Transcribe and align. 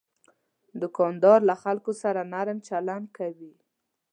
دوکاندار 0.81 1.39
له 1.49 1.55
خلکو 1.63 1.91
سره 2.01 2.21
نرم 2.33 2.59
چلند 2.67 3.05
کوي. 3.17 3.53